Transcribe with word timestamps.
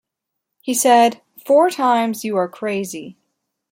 He 0.63 0.73
said: 0.73 1.21
Four 1.45 1.69
times, 1.69 2.23
you 2.25 2.35
are 2.35 2.49
crazy. 2.49 3.19